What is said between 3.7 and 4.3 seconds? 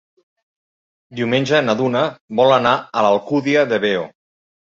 de Veo.